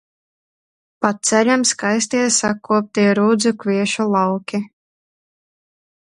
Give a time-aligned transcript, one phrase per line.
[1.05, 4.61] Pa ceļam skaistie, sakoptie rudzu, kviešu lauki.